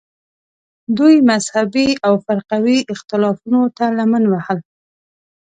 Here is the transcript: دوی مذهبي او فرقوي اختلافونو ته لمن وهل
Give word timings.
دوی 0.97 1.15
مذهبي 1.31 1.89
او 2.07 2.13
فرقوي 2.25 2.79
اختلافونو 2.93 3.61
ته 3.77 3.85
لمن 3.97 4.23
وهل 4.33 4.59